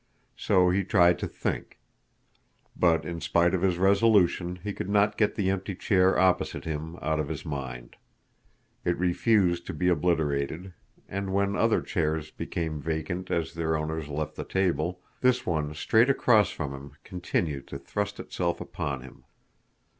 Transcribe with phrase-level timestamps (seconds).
[0.35, 1.77] So he tried to think.
[2.75, 6.97] But in spite of his resolution he could not get the empty chair opposite him
[7.03, 7.97] out of his mind.
[8.83, 10.73] It refused to be obliterated,
[11.07, 16.09] and when other chairs became vacant as their owners left the table, this one straight
[16.09, 19.25] across from him continued to thrust itself upon him.